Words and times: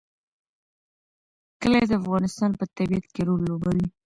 کلي 1.61 1.81
د 1.87 1.91
افغانستان 2.01 2.51
په 2.59 2.65
طبیعت 2.77 3.05
کې 3.13 3.21
رول 3.27 3.41
لوبوي. 3.49 3.87